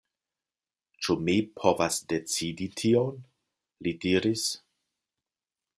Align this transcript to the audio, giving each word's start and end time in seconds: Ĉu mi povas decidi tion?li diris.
Ĉu 1.07 1.15
mi 1.27 1.35
povas 1.59 1.99
decidi 2.13 2.67
tion?li 2.81 3.97
diris. 4.07 4.49